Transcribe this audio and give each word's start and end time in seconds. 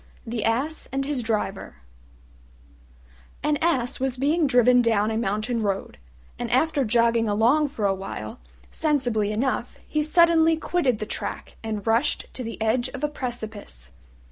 THE 0.25 0.43
ASS 0.43 0.89
AND 0.91 1.05
HIS 1.05 1.21
DRIVER 1.21 1.75
An 3.43 3.57
Ass 3.57 3.99
was 3.99 4.17
being 4.17 4.47
driven 4.47 4.81
down 4.81 5.11
a 5.11 5.15
mountain 5.15 5.61
road, 5.61 5.99
and 6.39 6.49
after 6.49 6.83
jogging 6.83 7.29
along 7.29 7.67
for 7.67 7.85
a 7.85 7.93
while 7.93 8.39
sensibly 8.71 9.31
enough 9.31 9.77
he 9.87 10.01
suddenly 10.01 10.57
quitted 10.57 10.97
the 10.97 11.05
track 11.05 11.55
and 11.63 11.85
rushed 11.85 12.25
to 12.33 12.43
the 12.43 12.59
edge 12.59 12.89
of 12.95 13.03
a 13.03 13.09
precipice. 13.09 13.91